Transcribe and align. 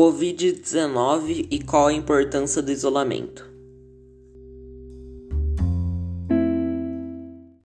Covid-19 0.00 1.48
e 1.50 1.62
qual 1.62 1.88
a 1.88 1.92
importância 1.92 2.62
do 2.62 2.72
isolamento? 2.72 3.49